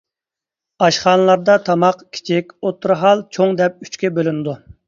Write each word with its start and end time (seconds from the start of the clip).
ئاشخانىلاردا 0.85 1.57
تاماق 1.69 2.01
كىچىك، 2.17 2.57
ئوتتۇرا 2.63 2.99
ھال، 3.05 3.25
چوڭ 3.39 3.57
دەپ 3.63 3.81
ئۈچكە 3.89 4.17
بۆلۈنىدۇ. 4.19 4.61